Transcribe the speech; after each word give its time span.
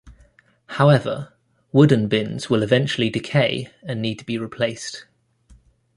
However, 0.65 1.31
wooden 1.71 2.07
bins 2.07 2.49
will 2.49 2.63
eventually 2.63 3.11
decay 3.11 3.69
and 3.83 4.01
need 4.01 4.17
to 4.17 4.25
be 4.25 4.39
replaced. 4.39 5.05